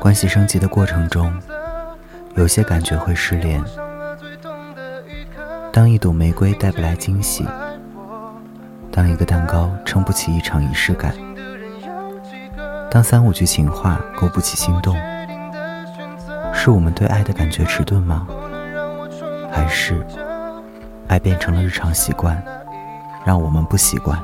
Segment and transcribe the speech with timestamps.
[0.00, 1.32] 关系升级的过程中，
[2.34, 3.62] 有些感觉会失联。
[5.72, 7.46] 当一朵玫瑰带不来惊喜，
[8.90, 11.14] 当一个蛋糕撑不起一场仪式感，
[12.90, 14.96] 当三五句情话勾不起心动，
[16.52, 18.26] 是我们对爱的感觉迟钝吗？
[19.50, 20.04] 还是
[21.08, 22.42] 爱变成了日常习惯，
[23.24, 24.18] 让我们不习惯？